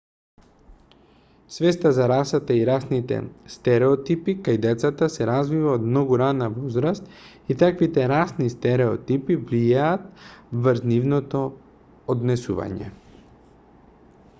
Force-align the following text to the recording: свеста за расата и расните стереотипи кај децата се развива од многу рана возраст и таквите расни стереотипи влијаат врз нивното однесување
свеста 1.55 1.89
за 1.97 2.07
расата 2.11 2.55
и 2.59 2.63
расните 2.69 3.19
стереотипи 3.55 4.35
кај 4.47 4.57
децата 4.63 5.09
се 5.17 5.27
развива 5.31 5.75
од 5.81 5.85
многу 5.91 6.19
рана 6.23 6.49
возраст 6.55 7.13
и 7.55 7.59
таквите 7.65 8.07
расни 8.15 8.49
стереотипи 8.57 9.39
влијаат 9.45 10.09
врз 10.67 10.85
нивното 10.95 11.47
однесување 12.17 12.93